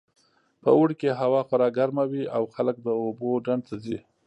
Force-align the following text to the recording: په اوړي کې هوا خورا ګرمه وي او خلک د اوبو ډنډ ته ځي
په 0.61 0.69
اوړي 0.77 0.95
کې 1.01 1.17
هوا 1.21 1.41
خورا 1.47 1.67
ګرمه 1.77 2.03
وي 2.11 2.23
او 2.35 2.43
خلک 2.55 2.75
د 2.81 2.87
اوبو 3.03 3.29
ډنډ 3.45 3.61
ته 3.67 3.75
ځي 3.83 3.97